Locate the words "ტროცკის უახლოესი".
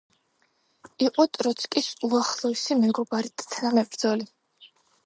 1.39-2.81